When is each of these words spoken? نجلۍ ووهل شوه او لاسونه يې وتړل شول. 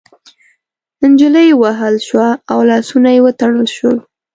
نجلۍ 1.11 1.49
ووهل 1.55 1.95
شوه 2.07 2.29
او 2.51 2.59
لاسونه 2.69 3.09
يې 3.15 3.19
وتړل 3.25 3.67
شول. 3.75 3.97